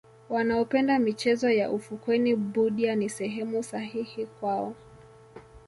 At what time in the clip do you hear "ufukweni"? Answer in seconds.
1.71-2.35